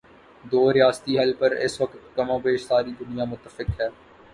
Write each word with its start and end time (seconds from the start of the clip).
دو 0.51 0.61
ریاستی 0.73 1.13
حل 1.19 1.31
پر 1.33 1.51
اس 1.65 1.73
وقت 1.81 2.15
کم 2.15 2.29
و 2.29 2.37
بیش 2.39 2.61
ساری 2.63 2.91
دنیا 2.99 3.25
متفق 3.25 3.69
ہے۔ 3.79 3.87